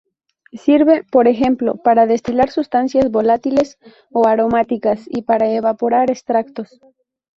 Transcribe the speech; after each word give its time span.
Sirve, 0.53 1.03
por 1.03 1.27
ejemplo, 1.27 1.75
para 1.75 2.07
destilar 2.07 2.49
sustancias 2.49 3.11
volátiles 3.11 3.77
o 4.11 4.25
aromáticas 4.25 5.05
y 5.07 5.21
para 5.21 5.51
evaporar 5.51 6.09
extractos. 6.09 6.81